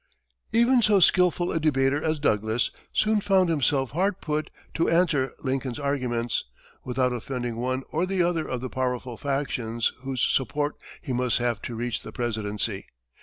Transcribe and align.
Even 0.51 0.81
so 0.81 0.99
skillful 0.99 1.51
a 1.51 1.59
debater 1.59 2.03
as 2.03 2.17
Douglas 2.19 2.71
soon 2.91 3.21
found 3.21 3.49
himself 3.49 3.91
hard 3.91 4.19
put 4.19 4.49
to 4.73 4.87
it 4.87 4.89
to 4.89 4.89
answer 4.89 5.31
Lincoln's 5.43 5.77
arguments, 5.77 6.43
without 6.83 7.13
offending 7.13 7.57
one 7.57 7.83
or 7.91 8.07
the 8.07 8.23
other 8.23 8.47
of 8.47 8.61
the 8.61 8.69
powerful 8.71 9.15
factions 9.15 9.93
whose 10.01 10.23
support 10.23 10.75
he 11.03 11.13
must 11.13 11.37
have 11.37 11.61
to 11.61 11.75
reach 11.75 12.01
the 12.01 12.11
presidency. 12.11 12.87